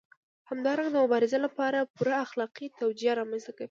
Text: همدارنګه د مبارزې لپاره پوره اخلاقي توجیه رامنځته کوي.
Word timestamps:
همدارنګه 0.49 0.91
د 0.91 0.95
مبارزې 1.03 1.39
لپاره 1.45 1.89
پوره 1.95 2.15
اخلاقي 2.25 2.67
توجیه 2.81 3.11
رامنځته 3.19 3.51
کوي. 3.53 3.59